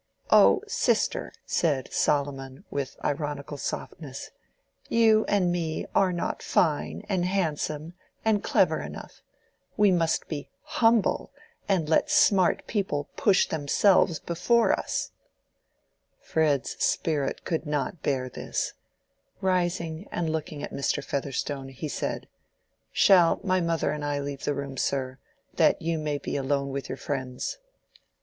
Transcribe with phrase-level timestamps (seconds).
[0.31, 4.31] "Oh, sister," said Solomon, with ironical softness,
[4.89, 7.93] "you and me are not fine, and handsome,
[8.25, 9.21] and clever enough:
[9.77, 11.31] we must be humble
[11.69, 15.11] and let smart people push themselves before us."
[16.19, 18.73] Fred's spirit could not bear this:
[19.39, 21.03] rising and looking at Mr.
[21.03, 22.27] Featherstone, he said,
[22.91, 25.19] "Shall my mother and I leave the room, sir,
[25.57, 27.59] that you may be alone with your friends?"